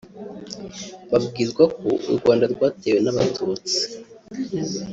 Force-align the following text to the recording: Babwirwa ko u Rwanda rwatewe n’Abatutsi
Babwirwa 1.11 1.63
ko 1.79 1.89
u 2.11 2.13
Rwanda 2.17 2.45
rwatewe 2.53 2.99
n’Abatutsi 3.01 3.77